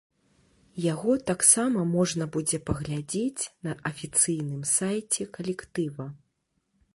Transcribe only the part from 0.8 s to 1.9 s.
Яго таксама